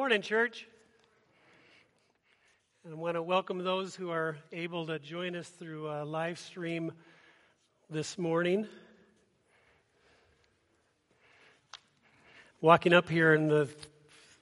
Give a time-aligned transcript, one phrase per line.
[0.00, 0.66] Morning, church.
[2.84, 6.38] And I want to welcome those who are able to join us through a live
[6.38, 6.92] stream
[7.90, 8.66] this morning.
[12.62, 13.68] Walking up here, and the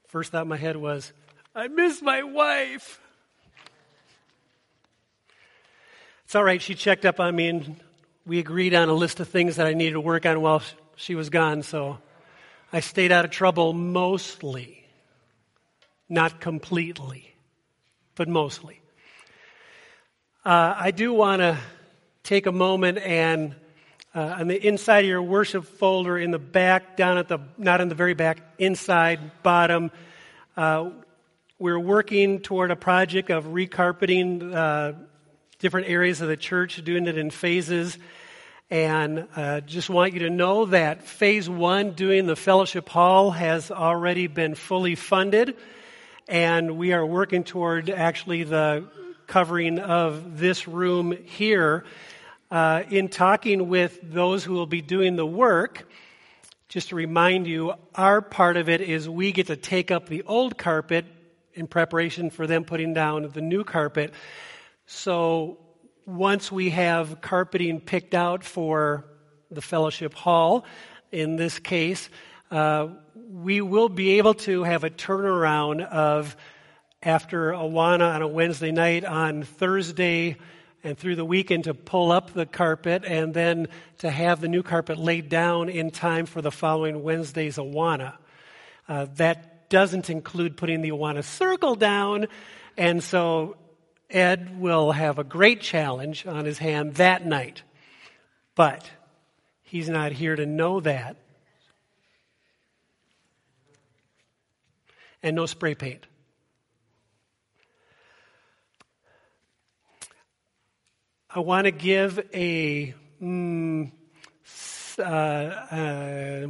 [0.06, 1.12] first thought in my head was,
[1.56, 3.01] I miss my wife.
[6.25, 7.77] It's all right, she checked up on me, and
[8.25, 10.62] we agreed on a list of things that I needed to work on while
[10.95, 11.98] she was gone, so
[12.73, 14.78] I stayed out of trouble mostly.
[16.09, 17.34] Not completely,
[18.14, 18.81] but mostly.
[20.45, 21.59] Uh, I do want to
[22.23, 23.55] take a moment and
[24.14, 27.83] uh, on the inside of your worship folder in the back, down at the, not
[27.83, 29.91] in the very back, inside, bottom,
[30.56, 30.91] uh,
[31.59, 34.95] we're working toward a project of recarpeting uh,
[35.59, 37.98] different areas of the church, doing it in phases.
[38.70, 43.70] And uh, just want you to know that phase one, doing the fellowship hall, has
[43.70, 45.56] already been fully funded
[46.29, 48.84] and we are working toward actually the
[49.27, 51.85] covering of this room here.
[52.51, 55.89] Uh, in talking with those who will be doing the work,
[56.69, 60.23] just to remind you, our part of it is we get to take up the
[60.23, 61.07] old carpet
[61.55, 64.13] in preparation for them putting down the new carpet.
[64.86, 65.58] So
[66.07, 69.05] once we have carpeting picked out for
[69.51, 70.64] the fellowship hall,
[71.11, 72.08] in this case,
[72.51, 72.89] uh,
[73.30, 76.34] we will be able to have a turnaround of
[77.02, 80.36] after Awana on a Wednesday night on Thursday
[80.83, 83.68] and through the weekend to pull up the carpet and then
[83.98, 88.14] to have the new carpet laid down in time for the following Wednesday's Awana.
[88.89, 92.28] Uh, that doesn't include putting the Awana circle down,
[92.78, 93.56] and so
[94.08, 97.62] Ed will have a great challenge on his hand that night.
[98.55, 98.90] But
[99.64, 101.18] he's not here to know that.
[105.23, 106.06] And no spray paint.
[111.30, 113.92] I want to give a mm,
[114.98, 116.46] uh, uh,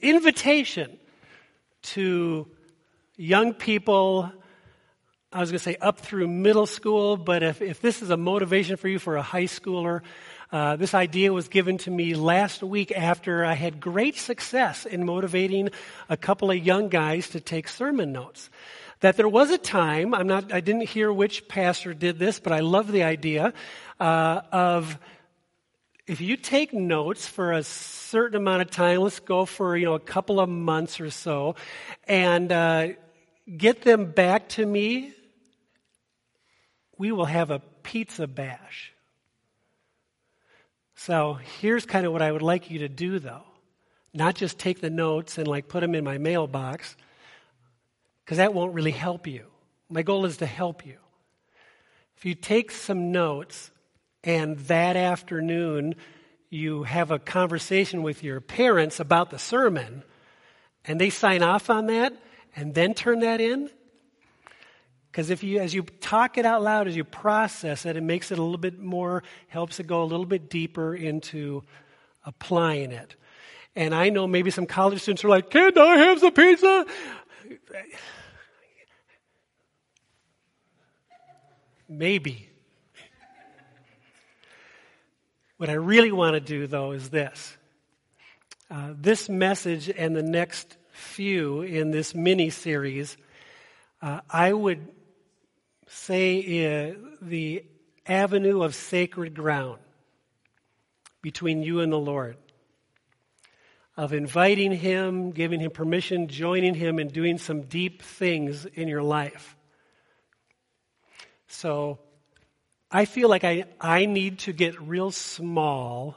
[0.00, 0.98] invitation
[1.82, 2.48] to
[3.16, 4.32] young people.
[5.30, 8.16] I was going to say up through middle school, but if, if this is a
[8.16, 10.00] motivation for you for a high schooler,
[10.52, 15.06] uh, this idea was given to me last week after I had great success in
[15.06, 15.70] motivating
[16.10, 18.50] a couple of young guys to take sermon notes.
[19.00, 22.52] That there was a time, I'm not, I didn't hear which pastor did this, but
[22.52, 23.54] I love the idea
[23.98, 24.98] uh, of
[26.06, 29.94] if you take notes for a certain amount of time, let's go for you know
[29.94, 31.54] a couple of months or so,
[32.06, 32.88] and uh,
[33.56, 35.14] get them back to me,
[36.98, 38.92] we will have a pizza bash.
[40.94, 43.44] So here's kind of what I would like you to do, though.
[44.14, 46.96] Not just take the notes and like put them in my mailbox,
[48.24, 49.46] because that won't really help you.
[49.88, 50.96] My goal is to help you.
[52.16, 53.70] If you take some notes
[54.22, 55.96] and that afternoon
[56.50, 60.02] you have a conversation with your parents about the sermon
[60.84, 62.12] and they sign off on that
[62.54, 63.70] and then turn that in,
[65.12, 68.32] because if you, as you talk it out loud, as you process it, it makes
[68.32, 71.62] it a little bit more, helps it go a little bit deeper into
[72.24, 73.14] applying it.
[73.76, 76.86] And I know maybe some college students are like, can I have some pizza?
[81.90, 82.48] Maybe.
[85.58, 87.54] What I really want to do, though, is this.
[88.70, 93.18] Uh, this message and the next few in this mini series,
[94.00, 94.88] uh, I would
[95.92, 97.64] say uh, the
[98.06, 99.78] avenue of sacred ground
[101.20, 102.36] between you and the Lord.
[103.94, 109.02] Of inviting Him, giving Him permission, joining Him, and doing some deep things in your
[109.02, 109.54] life.
[111.46, 111.98] So,
[112.90, 116.16] I feel like I, I need to get real small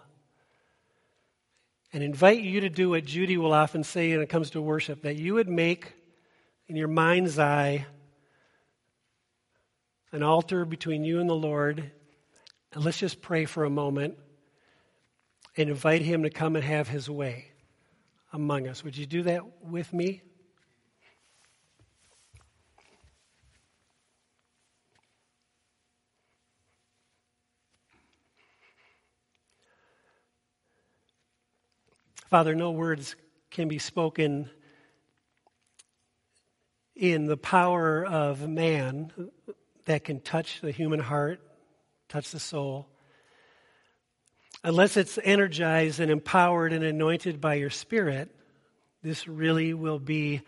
[1.92, 5.02] and invite you to do what Judy will often say when it comes to worship
[5.02, 5.94] that you would make
[6.68, 7.86] in your mind's eye
[10.16, 11.92] an altar between you and the Lord.
[12.72, 14.18] And let's just pray for a moment
[15.58, 17.52] and invite Him to come and have His way
[18.32, 18.82] among us.
[18.82, 20.22] Would you do that with me?
[32.30, 33.18] Father, no words
[33.52, 34.50] can be spoken
[36.96, 39.12] in the power of man
[39.86, 41.40] that can touch the human heart,
[42.10, 42.88] touch the soul.
[44.64, 48.34] Unless it's energized and empowered and anointed by your Spirit,
[49.04, 50.42] this really will be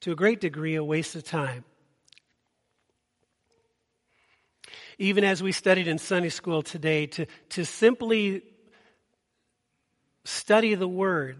[0.00, 1.64] to a great degree, a waste of time.
[4.98, 8.42] Even as we studied in Sunday school today, to, to simply
[10.24, 11.36] study the Word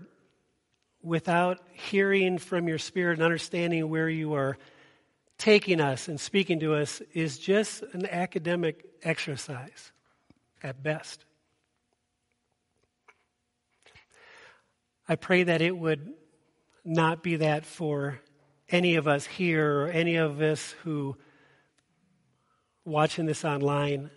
[1.02, 4.58] without hearing from your spirit and understanding where you are
[5.38, 9.92] taking us and speaking to us is just an academic exercise
[10.62, 11.24] at best.
[15.08, 16.12] I pray that it would
[16.84, 18.20] not be that for
[18.68, 21.16] any of us here or any of us who
[22.84, 24.10] watching this online.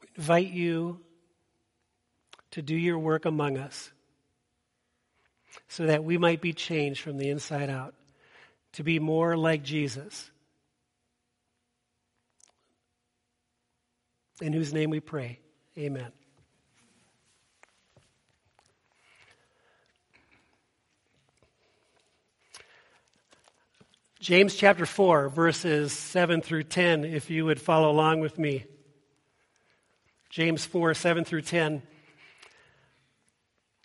[0.00, 1.00] We invite you
[2.52, 3.92] to do your work among us
[5.66, 7.94] so that we might be changed from the inside out
[8.74, 10.30] to be more like Jesus.
[14.40, 15.40] In whose name we pray.
[15.76, 16.12] Amen.
[24.20, 28.64] James chapter 4, verses 7 through 10, if you would follow along with me.
[30.28, 31.82] James 4, 7 through 10.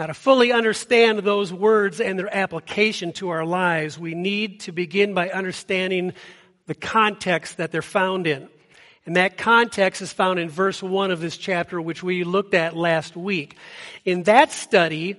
[0.00, 4.72] Now, to fully understand those words and their application to our lives, we need to
[4.72, 6.14] begin by understanding
[6.64, 8.48] the context that they're found in.
[9.04, 12.74] And that context is found in verse 1 of this chapter, which we looked at
[12.74, 13.58] last week.
[14.06, 15.16] In that study,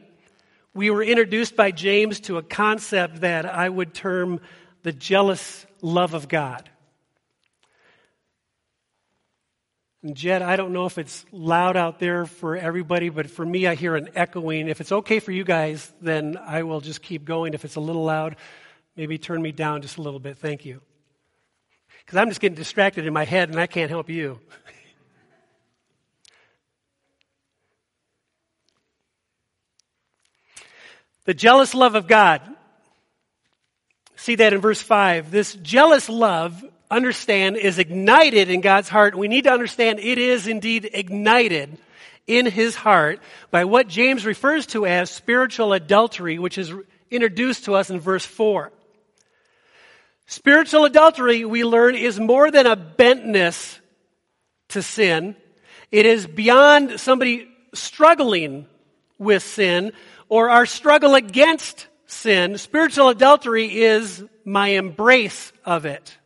[0.74, 4.42] we were introduced by James to a concept that I would term
[4.82, 6.68] the jealous love of God.
[10.04, 13.68] And Jed, I don't know if it's loud out there for everybody, but for me,
[13.68, 14.68] I hear an echoing.
[14.68, 17.54] If it's okay for you guys, then I will just keep going.
[17.54, 18.36] If it's a little loud,
[18.96, 20.40] maybe turn me down just a little bit.
[20.40, 20.82] Thank you.
[22.04, 24.40] Because I'm just getting distracted in my head and I can't help you.
[31.26, 32.42] the jealous love of God.
[34.16, 35.30] See that in verse 5.
[35.30, 39.16] This jealous love understand is ignited in God's heart.
[39.16, 41.78] We need to understand it is indeed ignited
[42.28, 43.20] in his heart
[43.50, 46.72] by what James refers to as spiritual adultery, which is
[47.10, 48.72] introduced to us in verse 4.
[50.28, 53.80] Spiritual adultery, we learn, is more than a bentness
[54.70, 55.36] to sin.
[55.92, 58.68] It is beyond somebody struggling
[59.18, 59.92] with sin
[60.30, 62.58] or our struggle against sin.
[62.58, 66.18] Spiritual adultery is my embrace of it.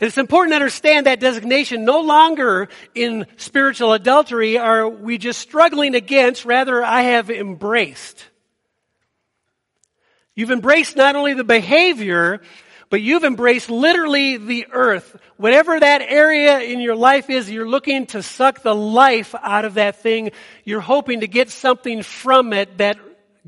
[0.00, 1.84] It's important to understand that designation.
[1.84, 8.24] No longer in spiritual adultery are we just struggling against, rather, I have embraced.
[10.34, 12.42] You've embraced not only the behavior,
[12.90, 15.16] but you've embraced literally the earth.
[15.38, 19.74] Whatever that area in your life is, you're looking to suck the life out of
[19.74, 20.30] that thing.
[20.64, 22.98] You're hoping to get something from it that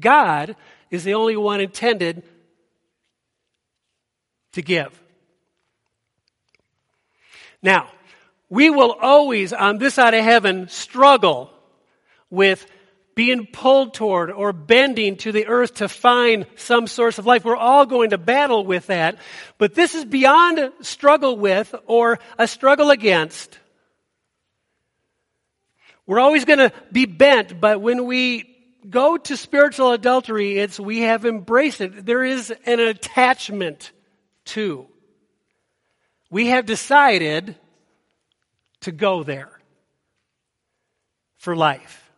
[0.00, 0.56] God
[0.90, 2.22] is the only one intended
[4.52, 4.98] to give.
[7.62, 7.88] Now,
[8.48, 11.50] we will always, on this side of heaven, struggle
[12.30, 12.66] with
[13.14, 17.44] being pulled toward or bending to the earth to find some source of life.
[17.44, 19.18] We're all going to battle with that.
[19.58, 23.58] But this is beyond struggle with or a struggle against.
[26.06, 28.56] We're always going to be bent, but when we
[28.88, 32.06] go to spiritual adultery, it's we have embraced it.
[32.06, 33.90] There is an attachment
[34.46, 34.86] to.
[36.30, 37.56] We have decided
[38.80, 39.50] to go there
[41.38, 42.10] for life.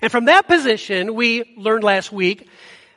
[0.00, 2.48] And from that position, we learned last week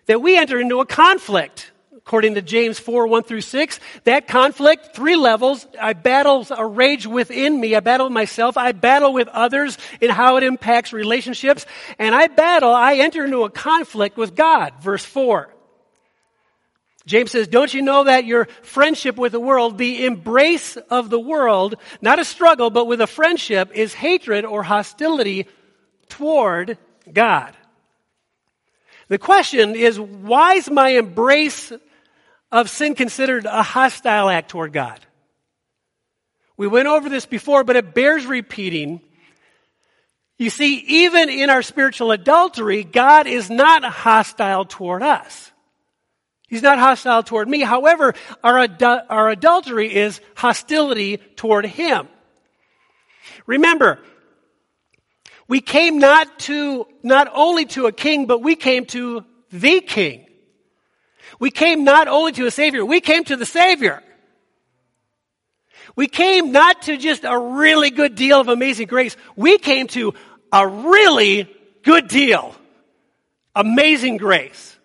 [0.05, 1.71] that we enter into a conflict.
[1.97, 5.65] According to James 4, 1 through 6, that conflict, three levels.
[5.81, 7.75] I battle a rage within me.
[7.75, 8.57] I battle myself.
[8.57, 11.65] I battle with others in how it impacts relationships.
[11.97, 14.73] And I battle, I enter into a conflict with God.
[14.81, 15.54] Verse 4.
[17.05, 21.19] James says, don't you know that your friendship with the world, the embrace of the
[21.19, 25.47] world, not a struggle, but with a friendship is hatred or hostility
[26.09, 26.79] toward
[27.11, 27.55] God.
[29.07, 31.71] The question is, why is my embrace
[32.51, 34.99] of sin considered a hostile act toward God?
[36.57, 39.01] We went over this before, but it bears repeating.
[40.39, 45.51] You see, even in our spiritual adultery, God is not hostile toward us.
[46.47, 47.61] He's not hostile toward me.
[47.61, 52.07] However, our, adu- our adultery is hostility toward Him.
[53.47, 53.99] Remember,
[55.47, 60.25] we came not to, not only to a king, but we came to the king.
[61.39, 64.01] We came not only to a savior, we came to the savior.
[65.95, 69.15] We came not to just a really good deal of amazing grace.
[69.35, 70.13] We came to
[70.51, 71.49] a really
[71.83, 72.55] good deal.
[73.55, 74.77] Amazing grace.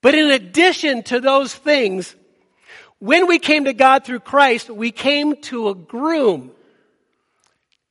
[0.00, 2.14] But in addition to those things,
[2.98, 6.52] when we came to God through Christ, we came to a groom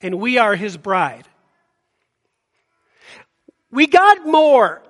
[0.02, 1.28] and we are his bride.
[3.72, 4.82] We got more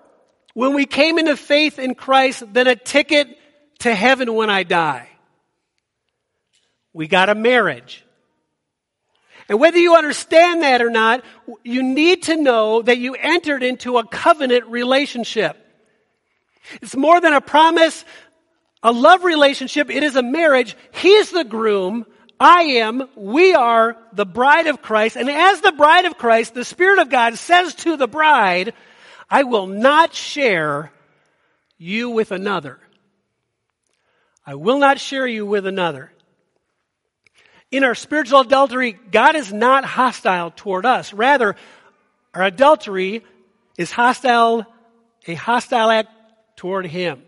[0.53, 3.37] when we came into faith in Christ than a ticket
[3.79, 5.09] to heaven when I die.
[6.93, 8.03] We got a marriage.
[9.49, 11.23] And whether you understand that or not,
[11.63, 15.66] you need to know that you entered into a covenant relationship.
[16.81, 18.05] It's more than a promise,
[18.83, 19.89] a love relationship.
[19.89, 20.75] It is a marriage.
[20.93, 22.05] He's the groom.
[22.39, 25.15] I am, we are the bride of Christ.
[25.15, 28.73] And as the bride of Christ, the Spirit of God says to the bride,
[29.29, 30.91] I will not share
[31.77, 32.79] you with another.
[34.45, 36.11] I will not share you with another.
[37.71, 41.11] In our spiritual adultery, God is not hostile toward us.
[41.11, 41.55] Rather,
[42.33, 43.25] our adultery
[43.77, 44.65] is hostile,
[45.25, 46.09] a hostile act
[46.57, 47.23] toward Him.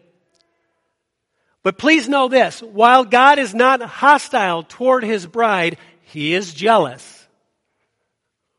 [1.63, 7.15] But please know this while God is not hostile toward his bride, he is jealous.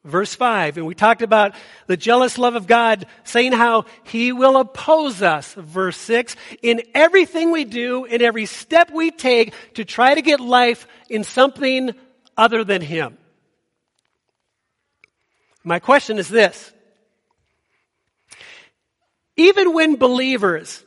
[0.03, 1.55] Verse 5, and we talked about
[1.87, 5.53] the jealous love of God, saying how he will oppose us.
[5.53, 10.41] Verse 6, in everything we do, in every step we take to try to get
[10.41, 11.95] life in something
[12.35, 13.19] other than him.
[15.65, 16.73] My question is this.
[19.41, 20.85] Even when believers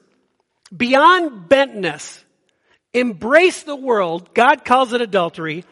[0.75, 2.23] beyond bentness,
[2.93, 5.65] embrace the world, God calls it adultery,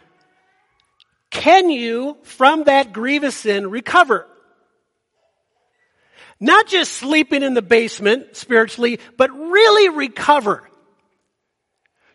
[1.29, 4.25] can you, from that grievous sin, recover?
[6.39, 10.67] Not just sleeping in the basement spiritually, but really recover.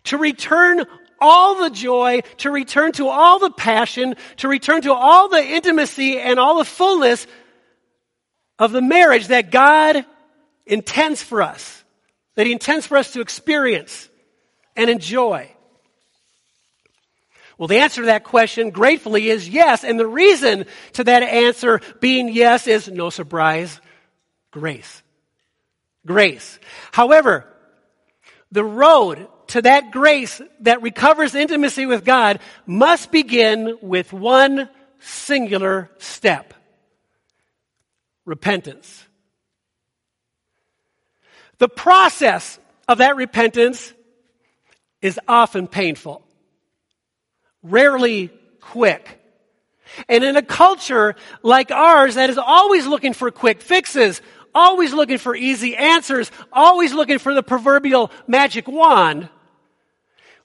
[0.07, 0.85] To return
[1.21, 6.19] all the joy, to return to all the passion, to return to all the intimacy
[6.19, 7.25] and all the fullness
[8.59, 10.05] of the marriage that God
[10.67, 11.85] intends for us
[12.35, 14.09] that He intends for us to experience
[14.75, 15.51] and enjoy?
[17.59, 19.83] Well, the answer to that question, gratefully, is yes.
[19.83, 23.81] And the reason to that answer being yes is no surprise
[24.51, 25.03] grace.
[26.05, 26.59] Grace.
[26.93, 27.47] However,
[28.53, 34.69] the road to that grace that recovers intimacy with God must begin with one
[34.99, 36.53] singular step
[38.25, 39.06] repentance.
[41.59, 42.59] The process
[42.89, 43.93] of that repentance
[45.01, 46.23] is often painful,
[47.63, 49.21] rarely quick.
[50.09, 54.21] And in a culture like ours that is always looking for quick fixes,
[54.55, 59.29] always looking for easy answers, always looking for the proverbial magic wand,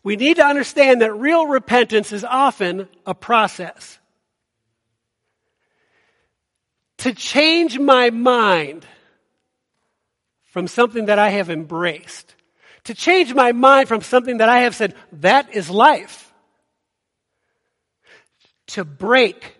[0.03, 3.99] we need to understand that real repentance is often a process.
[6.99, 8.85] To change my mind
[10.51, 12.35] from something that I have embraced,
[12.83, 16.31] to change my mind from something that I have said, that is life,
[18.67, 19.55] to break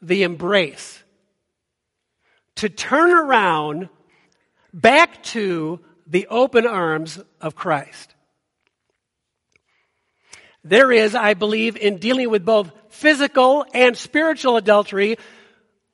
[0.00, 1.02] the embrace,
[2.56, 3.88] to turn around
[4.72, 8.14] back to the open arms of Christ.
[10.62, 15.16] There is, I believe, in dealing with both physical and spiritual adultery,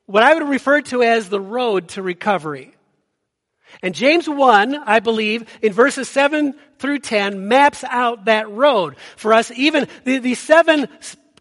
[0.07, 2.74] what I would refer to as the road to recovery.
[3.81, 9.33] And James 1, I believe, in verses 7 through 10, maps out that road for
[9.33, 9.51] us.
[9.51, 10.87] Even the, the seven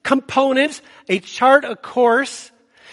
[0.03, 2.51] components, a chart, a course,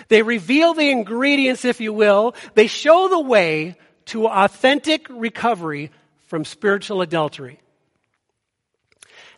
[0.08, 2.36] they reveal the ingredients, if you will.
[2.54, 5.92] They show the way to authentic recovery
[6.28, 7.60] from spiritual adultery.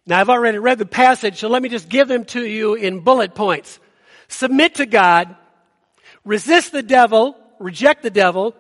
[0.06, 3.00] Now, I've already read the passage, so let me just give them to you in
[3.00, 3.80] bullet points.
[4.28, 5.36] Submit to God,
[6.26, 8.56] resist the devil, reject the devil,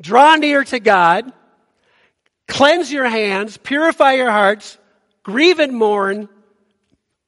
[0.00, 1.30] Draw near to God,
[2.48, 4.78] cleanse your hands, purify your hearts,
[5.22, 6.28] grieve and mourn,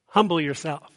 [0.07, 0.89] humble yourself.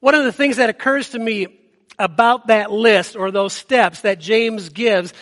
[0.00, 1.58] One of the things that occurs to me
[1.98, 5.12] about that list or those steps that James gives,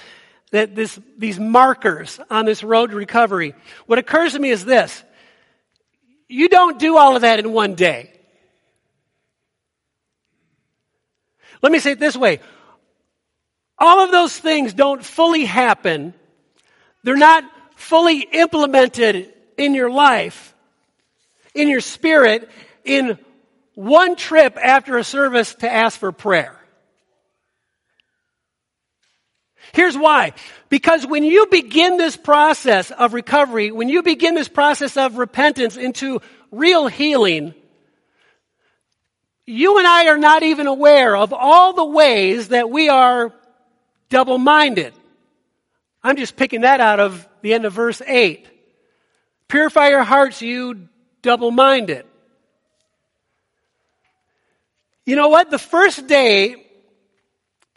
[0.50, 3.54] that this, these markers on this road to recovery,
[3.86, 5.02] what occurs to me is this.
[6.28, 8.10] You don't do all of that in one day.
[11.62, 12.40] Let me say it this way.
[13.78, 16.14] All of those things don't fully happen.
[17.02, 20.54] They're not fully implemented in your life,
[21.54, 22.48] in your spirit,
[22.84, 23.18] in
[23.74, 26.56] one trip after a service to ask for prayer.
[29.72, 30.32] Here's why.
[30.68, 35.76] Because when you begin this process of recovery, when you begin this process of repentance
[35.76, 36.20] into
[36.52, 37.54] real healing,
[39.46, 43.32] you and I are not even aware of all the ways that we are
[44.14, 44.94] double minded.
[46.00, 48.46] I'm just picking that out of the end of verse 8.
[49.48, 50.88] Purify your hearts, you
[51.20, 52.06] double minded.
[55.04, 55.50] You know what?
[55.50, 56.64] The first day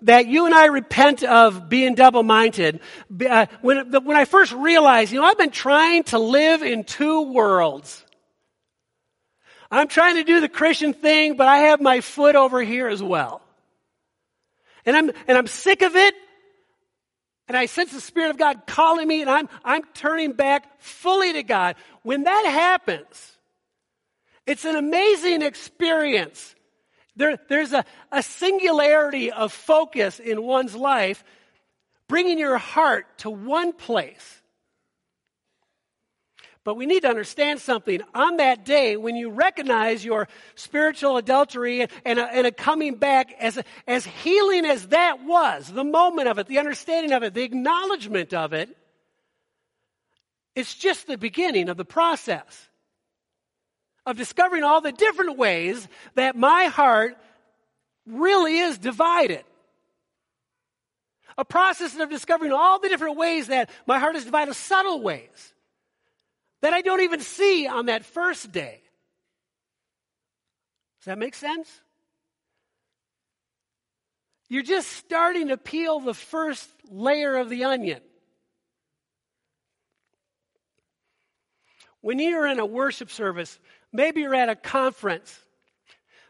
[0.03, 2.81] that you and I repent of being double minded,
[3.27, 7.33] uh, when, when I first realized, you know, I've been trying to live in two
[7.33, 8.05] worlds.
[9.71, 13.01] I'm trying to do the Christian thing, but I have my foot over here as
[13.01, 13.41] well.
[14.85, 16.13] And I'm, and I'm sick of it.
[17.47, 21.33] And I sense the Spirit of God calling me, and I'm, I'm turning back fully
[21.33, 21.75] to God.
[22.03, 23.37] When that happens,
[24.45, 26.55] it's an amazing experience
[27.17, 31.23] there, there's a, a singularity of focus in one's life,
[32.07, 34.36] bringing your heart to one place.
[36.67, 38.01] But we need to understand something.
[38.13, 43.33] On that day, when you recognize your spiritual adultery and, a, and a coming back,
[43.39, 47.43] as, as healing as that was, the moment of it, the understanding of it, the
[47.43, 48.75] acknowledgement of it,
[50.55, 52.67] it's just the beginning of the process
[54.05, 57.15] of discovering all the different ways that my heart
[58.05, 59.45] really is divided.
[61.37, 65.53] A process of discovering all the different ways that my heart is divided, subtle ways
[66.61, 68.81] that I don't even see on that first day.
[70.99, 71.69] Does that make sense?
[74.49, 78.01] You're just starting to peel the first layer of the onion.
[82.01, 83.59] When you're in a worship service,
[83.91, 85.39] Maybe you're at a conference.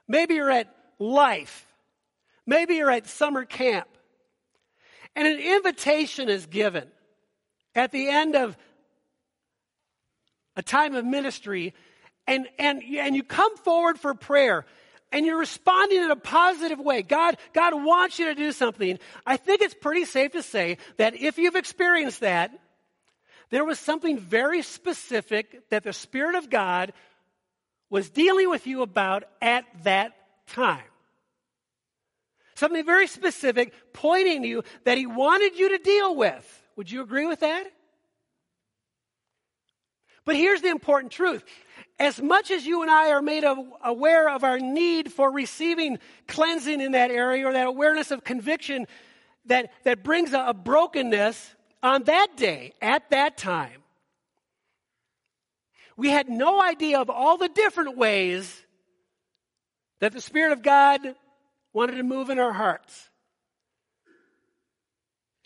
[0.08, 1.66] Maybe you're at life.
[2.46, 3.88] Maybe you're at summer camp.
[5.16, 6.88] And an invitation is given
[7.76, 8.58] at the end of
[10.58, 11.74] a time of ministry,
[12.28, 14.66] and, and, and you come forward for prayer
[15.12, 17.02] and you're responding in a positive way.
[17.02, 19.00] God, God wants you to do something.
[19.26, 22.52] I think it's pretty safe to say that if you've experienced that,
[23.50, 26.92] there was something very specific that the Spirit of God
[27.90, 30.14] was dealing with you about at that
[30.48, 30.84] time.
[32.56, 36.64] Something very specific, pointing you that he wanted you to deal with.
[36.76, 37.72] Would you agree with that?
[40.28, 41.46] But here's the important truth.
[41.98, 46.00] As much as you and I are made of, aware of our need for receiving
[46.28, 48.88] cleansing in that area or that awareness of conviction
[49.46, 53.84] that, that brings a, a brokenness on that day, at that time,
[55.96, 58.66] we had no idea of all the different ways
[60.02, 61.00] that the Spirit of God
[61.72, 63.10] wanted to move in our hearts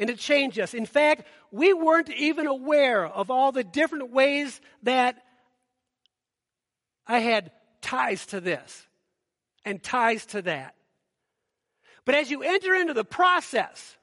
[0.02, 0.74] and to change us.
[0.74, 5.16] In fact, we weren't even aware of all the different ways that
[7.06, 8.88] I had ties to this
[9.64, 10.74] and ties to that.
[12.04, 13.96] But as you enter into the process,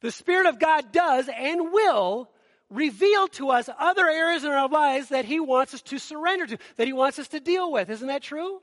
[0.00, 2.30] the Spirit of God does and will
[2.70, 6.58] reveal to us other areas in our lives that He wants us to surrender to,
[6.76, 7.90] that He wants us to deal with.
[7.90, 8.62] Isn't that true?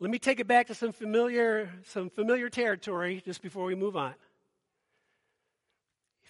[0.00, 3.96] Let me take it back to some familiar, some familiar territory just before we move
[3.96, 4.14] on.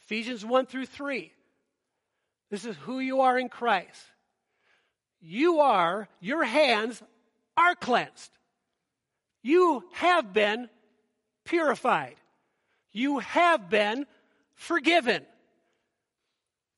[0.04, 1.32] Ephesians 1 through 3.
[2.50, 4.00] This is who you are in Christ.
[5.20, 7.02] You are, your hands
[7.58, 8.30] are cleansed.
[9.42, 10.70] You have been
[11.44, 12.16] purified.
[12.92, 14.06] You have been
[14.54, 15.26] forgiven.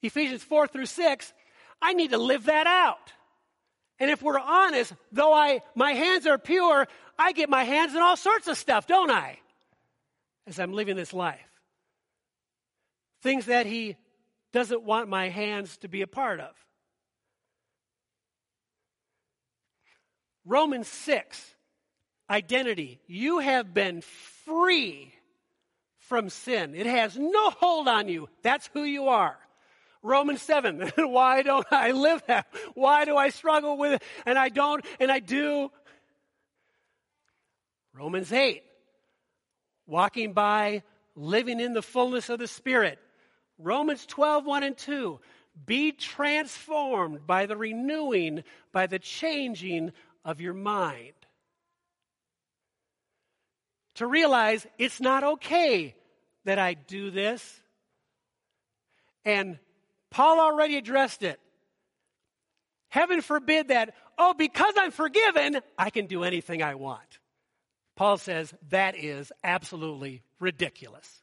[0.03, 1.33] Ephesians 4 through 6,
[1.81, 3.13] I need to live that out.
[4.01, 8.01] And if we're honest, though I my hands are pure, I get my hands in
[8.01, 9.39] all sorts of stuff, don't I?
[10.47, 11.39] As I'm living this life.
[13.23, 13.97] Things that he
[14.53, 16.51] doesn't want my hands to be a part of.
[20.47, 21.55] Romans 6
[22.31, 23.01] identity.
[23.07, 24.01] You have been
[24.47, 25.13] free
[25.99, 26.75] from sin.
[26.75, 28.29] It has no hold on you.
[28.43, 29.37] That's who you are.
[30.03, 30.93] Romans 7.
[30.97, 32.47] Why don't I live that?
[32.75, 34.03] Why do I struggle with it?
[34.27, 35.71] And I don't, and I do.
[37.95, 38.63] Romans 8.
[39.87, 40.83] Walking by,
[41.15, 42.99] living in the fullness of the Spirit.
[43.59, 45.21] Romans 12, 1 and 2.
[45.67, 49.93] Be transformed by the renewing, by the changing
[50.25, 51.13] of your mind.
[53.97, 55.95] To realize it's not okay
[56.45, 57.61] that I do this.
[59.25, 59.59] And
[60.11, 61.41] Paul already addressed it.
[62.89, 67.19] Heaven forbid that, oh, because I'm forgiven, I can do anything I want.
[67.97, 71.23] Paul says that is absolutely ridiculous.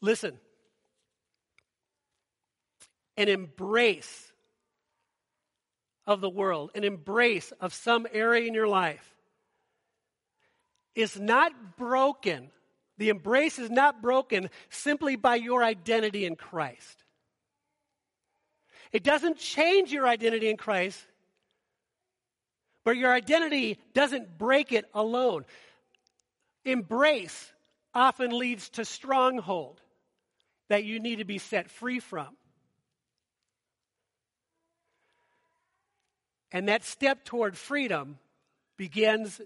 [0.00, 0.38] Listen,
[3.16, 4.32] an embrace
[6.06, 9.14] of the world, an embrace of some area in your life
[10.94, 12.50] is not broken.
[13.02, 17.02] The embrace is not broken simply by your identity in Christ.
[18.92, 21.04] It doesn't change your identity in Christ,
[22.84, 25.46] but your identity doesn't break it alone.
[26.64, 27.52] Embrace
[27.92, 29.80] often leads to stronghold
[30.68, 32.28] that you need to be set free from.
[36.52, 38.20] And that step toward freedom
[38.76, 39.40] begins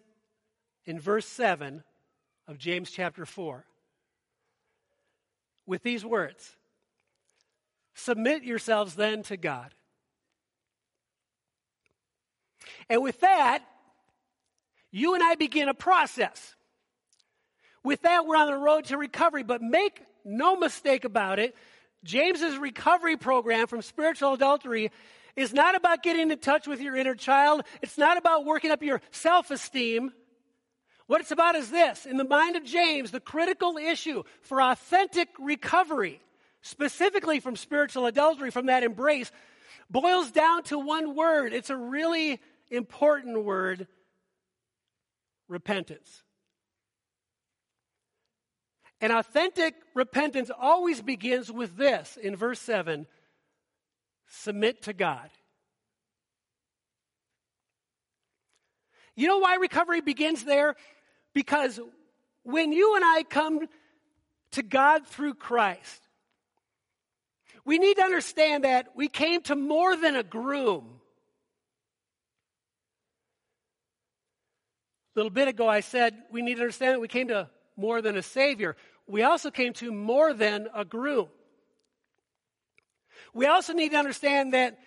[0.85, 1.83] in verse 7
[2.49, 3.65] of James chapter 4
[5.67, 6.57] with these words
[7.95, 9.73] Submit yourselves then to God.
[12.91, 13.65] And with that,
[14.91, 16.55] you and I begin a process.
[17.83, 21.55] With that, we're on the road to recovery, but make no mistake about it.
[22.05, 24.91] James's recovery program from spiritual adultery
[25.35, 27.63] is not about getting in touch with your inner child.
[27.81, 30.13] It's not about working up your self esteem.
[31.07, 32.05] What it's about is this.
[32.05, 36.21] In the mind of James, the critical issue for authentic recovery,
[36.63, 39.31] specifically from spiritual adultery, from that embrace,
[39.89, 41.53] boils down to one word.
[41.53, 42.41] It's a really
[42.71, 43.87] important word
[45.49, 46.23] repentance.
[49.01, 53.07] And authentic repentance always begins with this in verse 7
[54.29, 55.31] submit to God.
[59.15, 60.77] You know why recovery begins there?
[61.37, 61.79] Because
[62.45, 63.69] when you and I come
[64.53, 66.01] to God through Christ,
[67.63, 70.87] we need to understand that we came to more than a groom.
[75.15, 78.01] A little bit ago, I said we need to understand that we came to more
[78.01, 78.75] than a Savior.
[79.07, 81.29] We also came to more than a groom.
[83.35, 84.79] We also need to understand that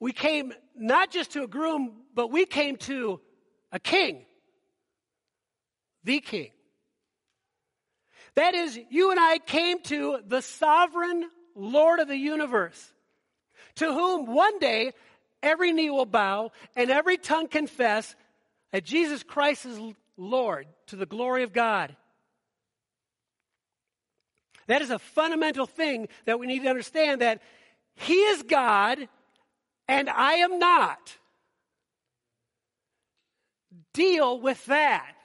[0.00, 3.20] we came not just to a groom, but we came to
[3.72, 4.24] a king
[6.08, 6.48] the king.
[8.34, 12.92] That is, you and I came to the sovereign Lord of the universe,
[13.76, 14.92] to whom one day
[15.42, 18.16] every knee will bow and every tongue confess
[18.72, 19.78] that Jesus Christ is
[20.16, 21.94] Lord to the glory of God.
[24.66, 27.42] That is a fundamental thing that we need to understand that
[27.96, 29.08] He is God
[29.86, 31.18] and I am not.
[33.92, 35.17] Deal with that.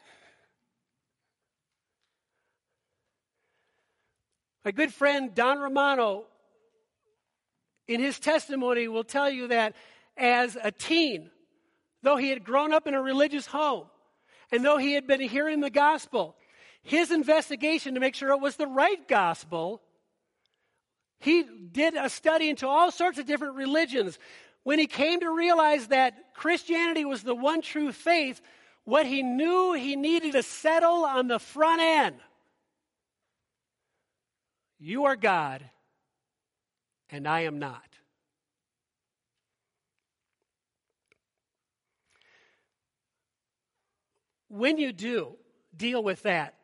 [4.65, 6.25] My good friend Don Romano,
[7.87, 9.75] in his testimony, will tell you that
[10.15, 11.31] as a teen,
[12.01, 13.87] though he had grown up in a religious home,
[14.51, 16.35] and though he had been hearing the gospel,
[16.81, 19.81] his investigation to make sure it was the right gospel,
[21.19, 24.17] he did a study into all sorts of different religions.
[24.63, 28.41] When he came to realize that Christianity was the one true faith,
[28.85, 32.15] what he knew he needed to settle on the front end
[34.83, 35.63] you are God,
[37.09, 37.87] and I am not.
[44.49, 45.37] When you do
[45.75, 46.55] deal with that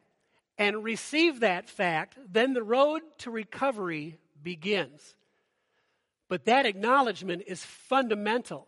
[0.57, 5.15] and receive that fact, then the road to recovery begins.
[6.27, 8.67] But that acknowledgement is fundamental.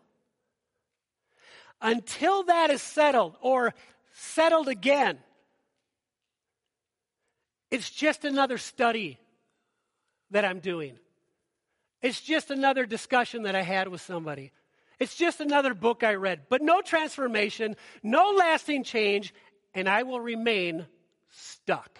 [1.82, 3.74] Until that is settled or
[4.14, 5.18] settled again,
[7.70, 9.18] it's just another study
[10.32, 10.98] that I'm doing.
[12.02, 14.50] It's just another discussion that I had with somebody.
[14.98, 19.32] It's just another book I read, but no transformation, no lasting change,
[19.74, 20.86] and I will remain
[21.30, 21.98] stuck.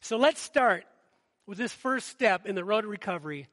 [0.00, 0.84] So let's start
[1.46, 3.48] with this first step in the road to recovery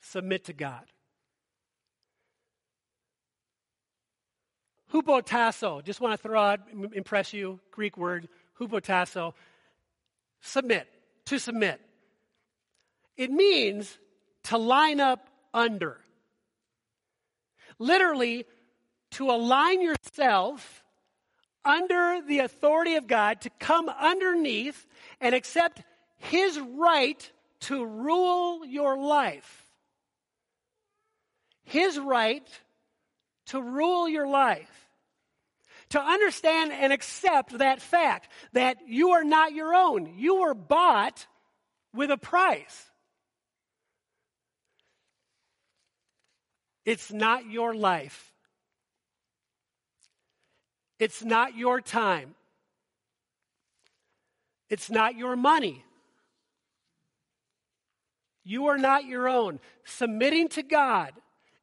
[0.00, 0.84] submit to God.
[4.92, 6.60] Hupotasso, just want to throw out,
[6.92, 9.34] impress you, Greek word hupotasso,
[10.40, 10.88] submit,
[11.26, 11.80] to submit.
[13.16, 13.98] It means
[14.44, 15.98] to line up under.
[17.78, 18.46] Literally,
[19.12, 20.82] to align yourself
[21.64, 24.86] under the authority of God, to come underneath
[25.20, 25.82] and accept
[26.16, 29.66] His right to rule your life.
[31.64, 32.46] His right
[33.46, 34.81] to rule your life.
[35.92, 40.14] To understand and accept that fact that you are not your own.
[40.16, 41.26] You were bought
[41.94, 42.90] with a price.
[46.86, 48.32] It's not your life.
[50.98, 52.34] It's not your time.
[54.70, 55.84] It's not your money.
[58.44, 59.60] You are not your own.
[59.84, 61.12] Submitting to God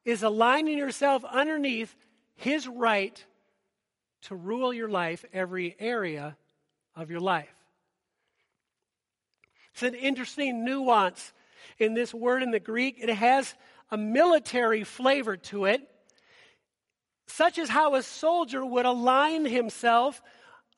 [0.04, 1.96] is aligning yourself underneath
[2.36, 3.24] His right
[4.22, 6.36] to rule your life, every area
[6.94, 7.48] of your life.
[9.72, 11.32] It's an interesting nuance
[11.78, 12.96] in this word in the Greek.
[12.98, 13.54] It has
[13.90, 15.88] a military flavor to it,
[17.26, 20.20] such as how a soldier would align himself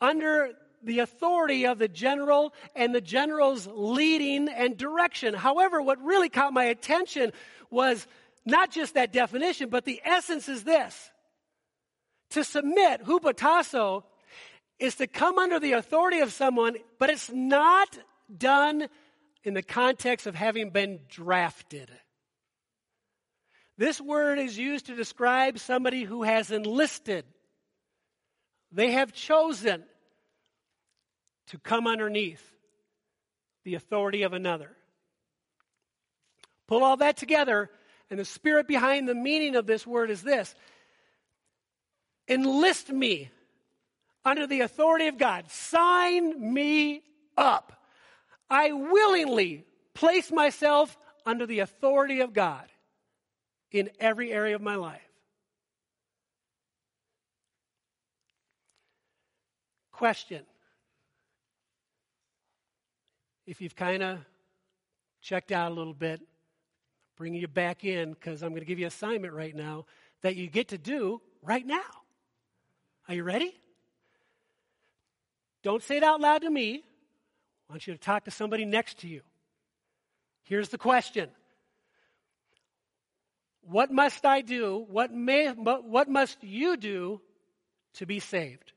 [0.00, 0.52] under
[0.82, 5.34] the authority of the general and the general's leading and direction.
[5.34, 7.32] However, what really caught my attention
[7.70, 8.06] was
[8.44, 11.11] not just that definition, but the essence is this.
[12.32, 14.04] To submit, hupotasso,
[14.78, 17.98] is to come under the authority of someone, but it's not
[18.34, 18.88] done
[19.44, 21.90] in the context of having been drafted.
[23.76, 27.24] This word is used to describe somebody who has enlisted.
[28.70, 29.84] They have chosen
[31.48, 32.42] to come underneath
[33.64, 34.70] the authority of another.
[36.66, 37.70] Pull all that together,
[38.08, 40.54] and the spirit behind the meaning of this word is this
[42.28, 43.30] Enlist me
[44.24, 47.02] under the authority of God, sign me
[47.36, 47.72] up.
[48.48, 52.64] I willingly place myself under the authority of God
[53.70, 55.00] in every area of my life.
[59.90, 60.42] Question
[63.46, 64.18] If you've kind of
[65.20, 66.20] checked out a little bit,
[67.16, 69.86] bringing you back in because I'm going to give you an assignment right now
[70.22, 72.01] that you get to do right now.
[73.08, 73.54] Are you ready?
[75.62, 76.82] Don't say it out loud to me.
[77.68, 79.22] I want you to talk to somebody next to you.
[80.44, 81.30] Here's the question
[83.62, 84.84] What must I do?
[84.88, 87.20] What, may, what must you do
[87.94, 88.72] to be saved?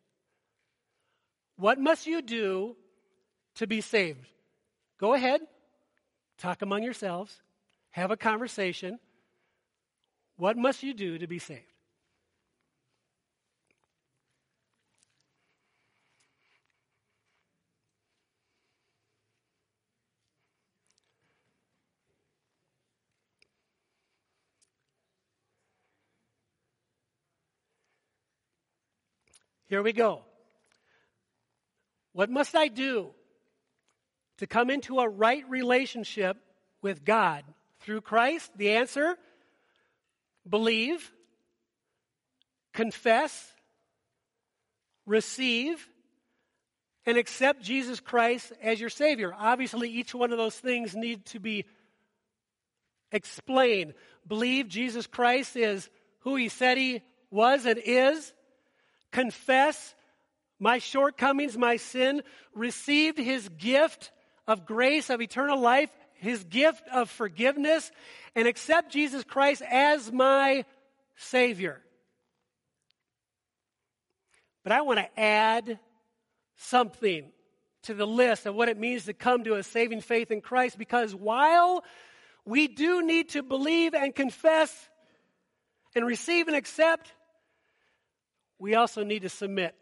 [1.58, 2.76] What must you do
[3.56, 4.28] to be saved?
[5.00, 5.42] Go ahead,
[6.38, 7.42] talk among yourselves,
[7.92, 9.00] have a conversation.
[10.38, 11.75] What must you do to be saved?
[29.68, 30.22] Here we go.
[32.14, 33.12] What must I do
[34.38, 36.38] to come into a right relationship
[36.82, 37.44] with God
[37.82, 38.52] through Christ?
[38.56, 39.18] The answer
[40.48, 41.12] believe,
[42.74, 43.52] confess,
[45.06, 45.88] receive,
[47.06, 49.34] and accept Jesus Christ as your Savior.
[49.38, 51.66] Obviously, each one of those things need to be
[53.12, 53.94] explained.
[54.28, 58.34] Believe Jesus Christ is who He said He was and is
[59.16, 59.96] confess
[60.60, 62.22] my shortcomings, my sin,
[62.54, 64.12] received his gift
[64.46, 67.92] of grace, of eternal life, his gift of forgiveness,
[68.36, 70.66] and accept Jesus Christ as my
[71.16, 71.82] Savior.
[74.64, 75.80] But I want to add
[76.58, 77.32] something
[77.84, 80.78] to the list of what it means to come to a saving faith in Christ
[80.78, 81.86] because while
[82.44, 84.90] we do need to believe and confess
[85.96, 87.14] and receive and accept,
[88.60, 89.76] we also need to submit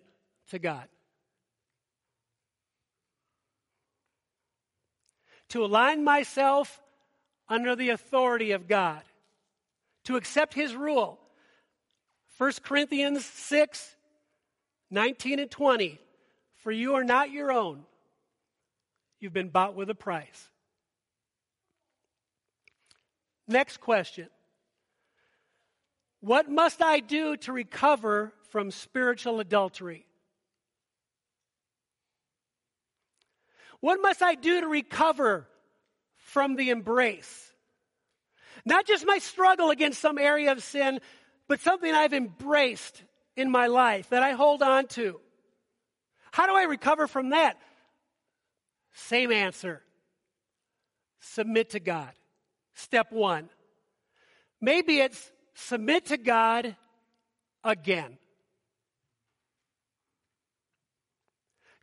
[0.50, 0.88] to God.
[5.50, 6.82] To align myself
[7.48, 9.02] under the authority of God,
[10.06, 11.20] to accept His rule.
[12.38, 13.96] 1 Corinthians 6
[14.90, 16.00] 19 and 20.
[16.56, 17.84] For you are not your own,
[19.20, 20.50] you've been bought with a price.
[23.48, 24.30] Next question
[26.22, 30.06] What must I do to recover from spiritual adultery?
[33.80, 35.48] What must I do to recover
[36.18, 37.52] from the embrace?
[38.63, 41.00] Not just my struggle against some area of sin,
[41.48, 43.02] but something I've embraced
[43.36, 45.20] in my life that I hold on to.
[46.32, 47.58] How do I recover from that?
[48.94, 49.82] Same answer.
[51.22, 52.12] Submit to God.
[52.76, 53.50] Step one.
[54.62, 56.76] Maybe it's submit to God
[57.63, 58.20] again.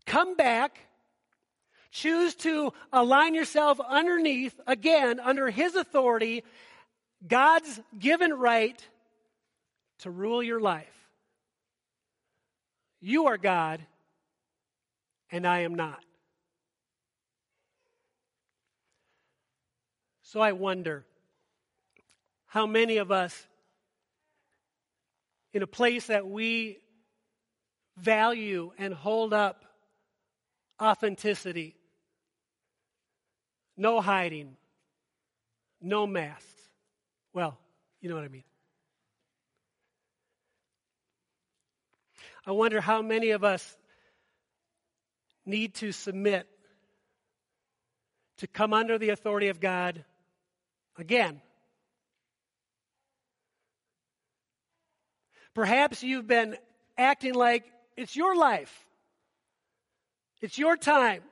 [0.07, 0.79] Come back.
[1.93, 6.45] Choose to align yourself underneath, again, under His authority,
[7.27, 8.81] God's given right
[10.01, 10.87] to rule your life.
[13.01, 13.81] You are God,
[15.33, 16.01] and I am not.
[20.23, 21.05] So I wonder
[22.47, 23.47] how many of us,
[25.53, 26.79] in a place that we
[27.97, 29.65] value and hold up
[30.81, 31.77] authenticity,
[33.77, 34.57] no hiding,
[35.81, 36.47] no masks.
[37.33, 37.59] Well,
[38.01, 38.45] you know what I mean.
[42.47, 43.77] I wonder how many of us
[45.45, 46.47] need to submit
[48.39, 50.05] to come under the authority of God
[50.97, 51.41] again.
[55.55, 56.57] Perhaps you've been
[56.97, 57.65] acting like
[57.97, 58.87] it's your life,
[60.41, 61.23] it's your time,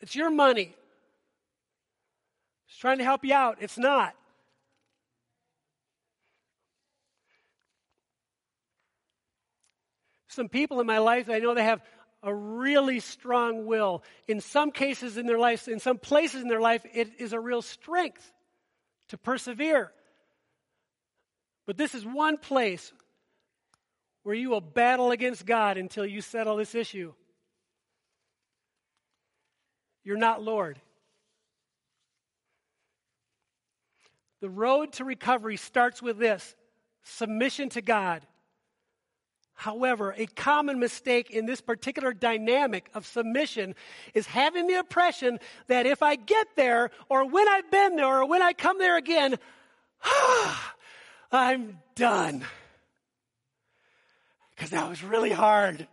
[0.00, 0.74] it's your money.
[2.68, 3.58] It's trying to help you out.
[3.60, 4.14] It's not.
[10.28, 11.80] Some people in my life, I know they have
[12.24, 14.02] a really strong will.
[14.26, 17.38] In some cases in their life, in some places in their life, it is a
[17.38, 18.32] real strength
[19.10, 19.92] to persevere.
[21.66, 22.92] But this is one place
[24.24, 27.12] where you will battle against God until you settle this issue.
[30.04, 30.78] You're not Lord.
[34.40, 36.54] The road to recovery starts with this
[37.02, 38.26] submission to God.
[39.54, 43.74] However, a common mistake in this particular dynamic of submission
[44.12, 45.38] is having the impression
[45.68, 48.96] that if I get there, or when I've been there, or when I come there
[48.96, 49.36] again,
[51.32, 52.44] I'm done.
[54.54, 55.86] Because that was really hard.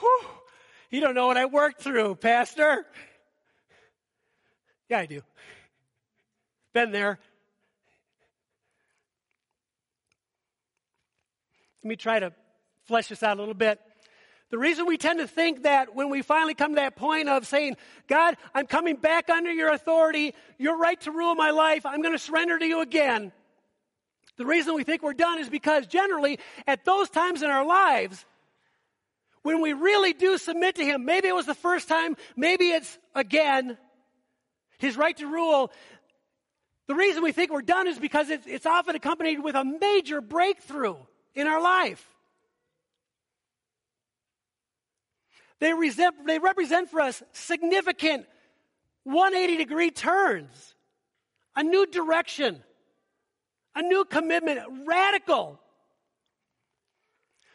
[0.00, 0.20] Whew.
[0.90, 2.86] You don't know what I worked through, Pastor.
[4.92, 5.22] Yeah, I do.
[6.74, 7.18] Been there.
[11.82, 12.34] Let me try to
[12.84, 13.80] flesh this out a little bit.
[14.50, 17.46] The reason we tend to think that when we finally come to that point of
[17.46, 22.02] saying, God, I'm coming back under your authority, your right to rule my life, I'm
[22.02, 23.32] going to surrender to you again.
[24.36, 28.26] The reason we think we're done is because generally, at those times in our lives,
[29.40, 32.98] when we really do submit to Him, maybe it was the first time, maybe it's
[33.14, 33.78] again,
[34.82, 35.70] His right to rule,
[36.88, 40.20] the reason we think we're done is because it's, it's often accompanied with a major
[40.20, 40.96] breakthrough
[41.36, 42.04] in our life.
[45.60, 48.26] They, resent, they represent for us significant
[49.04, 50.74] 180 degree turns,
[51.54, 52.60] a new direction,
[53.76, 55.60] a new commitment, radical.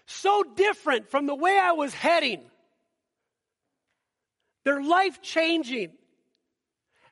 [0.05, 2.39] So different from the way I was heading.
[4.63, 5.91] They're life changing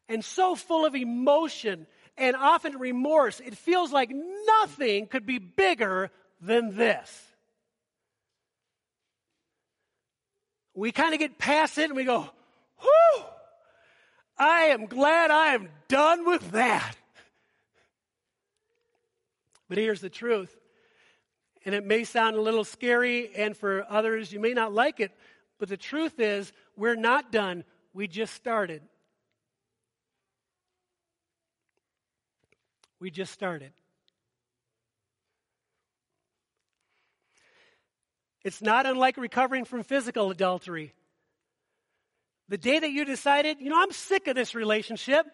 [0.08, 1.88] and so full of emotion
[2.18, 3.40] and often remorse.
[3.40, 7.36] It feels like nothing could be bigger than this.
[10.76, 12.30] we kind of get past it and we go,
[12.80, 13.26] whew,
[14.38, 16.96] I am glad I am done with that.
[19.70, 20.56] But here's the truth.
[21.66, 25.12] And it may sound a little scary, and for others, you may not like it,
[25.58, 27.64] but the truth is, we're not done.
[27.92, 28.84] We just started.
[33.00, 33.72] We just started.
[38.44, 40.94] It's not unlike recovering from physical adultery.
[42.48, 45.26] The day that you decided, you know, I'm sick of this relationship.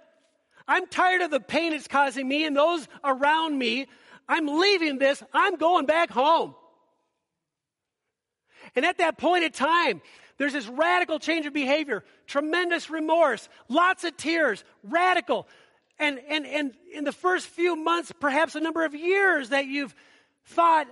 [0.67, 3.87] I'm tired of the pain it's causing me and those around me.
[4.29, 5.21] I'm leaving this.
[5.33, 6.55] I'm going back home.
[8.75, 10.01] And at that point in time,
[10.37, 15.47] there's this radical change of behavior, tremendous remorse, lots of tears, radical.
[16.01, 19.93] And, and, and in the first few months, perhaps a number of years that you've
[20.45, 20.87] thought,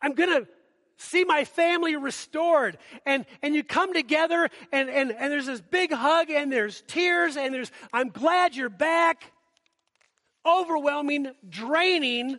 [0.00, 0.48] I'm going to
[0.96, 2.78] see my family restored.
[3.04, 7.36] And, and you come together and, and, and there's this big hug and there's tears
[7.36, 9.30] and there's, I'm glad you're back.
[10.46, 12.38] Overwhelming, draining.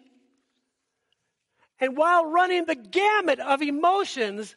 [1.80, 4.56] And while running the gamut of emotions,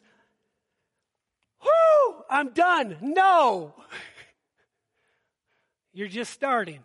[1.61, 2.97] whoo, I'm done.
[3.01, 3.75] No.
[5.93, 6.79] You're just starting.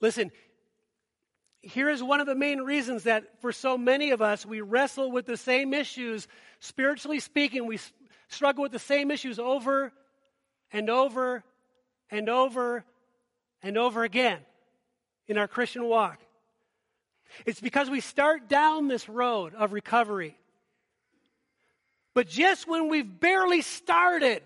[0.00, 0.30] Listen,
[1.60, 5.10] here is one of the main reasons that for so many of us, we wrestle
[5.10, 6.28] with the same issues.
[6.60, 7.78] Spiritually speaking, we
[8.28, 9.92] struggle with the same issues over
[10.72, 11.42] and over
[12.10, 12.84] and over
[13.62, 14.38] and over again
[15.26, 16.18] in our Christian walk.
[17.44, 20.36] It's because we start down this road of recovery.
[22.14, 24.42] But just when we've barely started,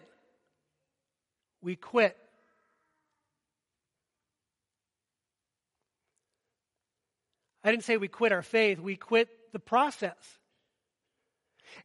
[1.61, 2.17] we quit.
[7.65, 10.17] I didn't say we quit our faith, we quit the process.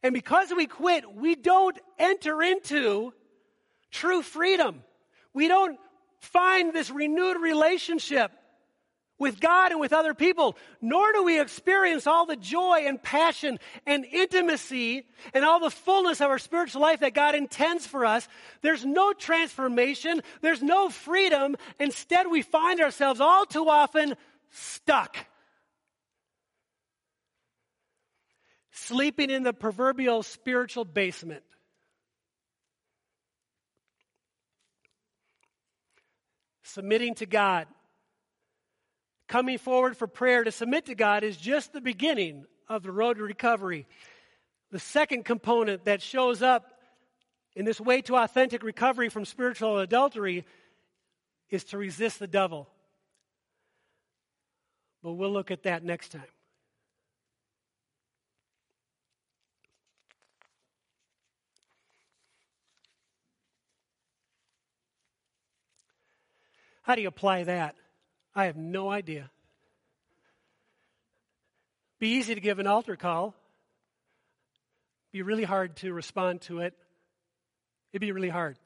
[0.02, 3.12] And because we quit, we don't enter into
[3.90, 4.82] true freedom.
[5.32, 5.78] We don't
[6.20, 8.32] find this renewed relationship
[9.18, 13.58] with God and with other people, nor do we experience all the joy and passion
[13.84, 18.28] and intimacy and all the fullness of our spiritual life that God intends for us.
[18.62, 20.22] There's no transformation.
[20.40, 21.56] There's no freedom.
[21.80, 24.14] Instead, we find ourselves all too often
[24.50, 25.16] stuck.
[28.84, 31.42] Sleeping in the proverbial spiritual basement.
[36.62, 37.66] Submitting to God
[39.26, 43.18] coming forward for prayer to submit to God is just the beginning of the road
[43.18, 43.86] to recovery.
[44.70, 46.72] The second component that shows up
[47.56, 50.46] in this way to authentic recovery from spiritual adultery
[51.50, 52.68] is to resist the devil.
[55.02, 56.22] But we'll look at that next time.
[66.88, 67.76] How do you apply that?
[68.34, 69.30] I have no idea.
[71.98, 73.34] Be easy to give an altar call.
[75.12, 76.72] Be really hard to respond to it.
[77.92, 78.56] It'd be really hard.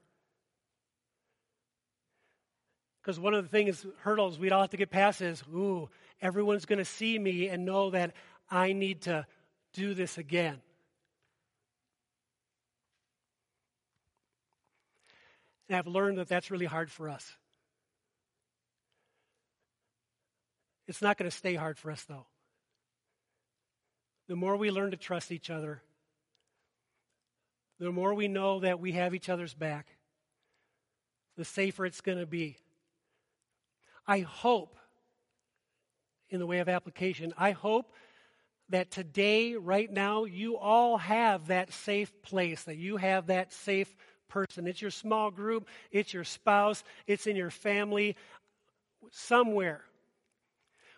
[3.03, 6.65] Because one of the things, hurdles we'd all have to get past is, ooh, everyone's
[6.65, 8.13] going to see me and know that
[8.49, 9.27] I need to
[9.73, 10.61] do this again.
[15.69, 17.37] And I've learned that that's really hard for us.
[20.93, 22.27] It's not going to stay hard for us, though.
[24.29, 25.81] The more we learn to trust each other,
[27.81, 29.87] the more we know that we have each other's back,
[31.39, 32.59] the safer it's going to be.
[34.07, 34.77] I hope,
[36.29, 37.95] in the way of application, I hope
[38.69, 43.97] that today, right now, you all have that safe place, that you have that safe
[44.29, 44.67] person.
[44.67, 48.15] It's your small group, it's your spouse, it's in your family,
[49.11, 49.85] somewhere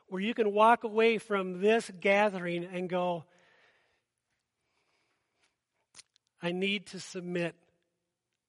[0.08, 3.24] where you can walk away from this gathering and go,
[6.42, 7.54] I need to submit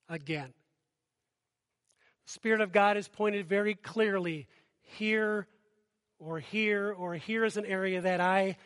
[0.10, 0.54] again.
[2.26, 4.48] The Spirit of God has pointed very clearly
[4.82, 5.48] here
[6.20, 8.58] or here or here is an area that I,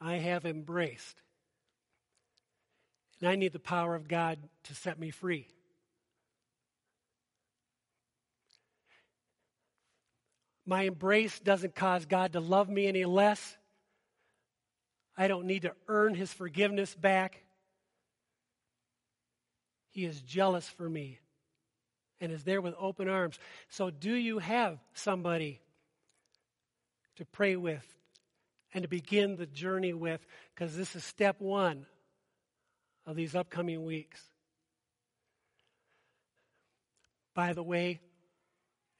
[0.00, 1.16] I have embraced.
[3.20, 5.48] And I need the power of God to set me free.
[10.66, 13.56] My embrace doesn't cause God to love me any less.
[15.16, 17.44] I don't need to earn his forgiveness back.
[19.90, 21.20] He is jealous for me
[22.20, 23.38] and is there with open arms.
[23.68, 25.60] So, do you have somebody
[27.16, 27.86] to pray with
[28.72, 30.26] and to begin the journey with?
[30.54, 31.86] Because this is step one
[33.06, 34.20] of these upcoming weeks.
[37.34, 38.00] By the way,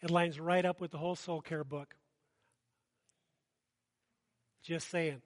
[0.05, 1.95] it lines right up with the whole soul care book.
[4.63, 5.23] Just saying.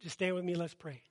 [0.00, 1.02] Just stay with me, let's pray.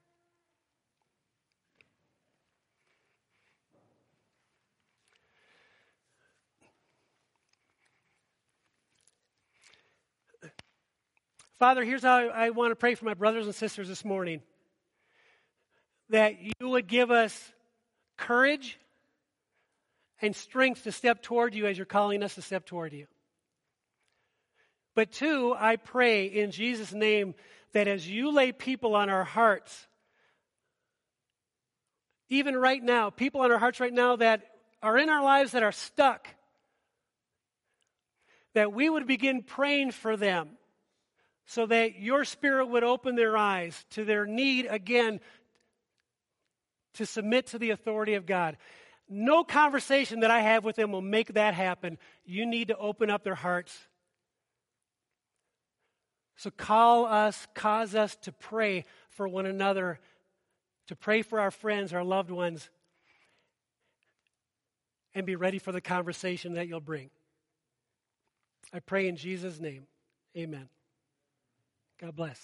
[11.58, 14.42] Father, here's how I want to pray for my brothers and sisters this morning
[16.10, 17.54] that you would give us
[18.18, 18.80] courage
[20.22, 23.08] and strength to step toward you as you're calling us to step toward you.
[24.96, 27.34] But two, I pray in Jesus' name
[27.74, 29.88] that as you lay people on our hearts,
[32.30, 34.44] even right now, people on our hearts right now that
[34.84, 36.28] are in our lives that are stuck,
[38.54, 40.50] that we would begin praying for them
[41.46, 45.20] so that your spirit would open their eyes to their need again
[46.96, 48.58] to submit to the authority of God.
[49.14, 51.98] No conversation that I have with them will make that happen.
[52.24, 53.78] You need to open up their hearts.
[56.38, 60.00] So call us, cause us to pray for one another,
[60.88, 62.70] to pray for our friends, our loved ones,
[65.14, 67.10] and be ready for the conversation that you'll bring.
[68.72, 69.88] I pray in Jesus' name.
[70.38, 70.70] Amen.
[72.00, 72.40] God bless.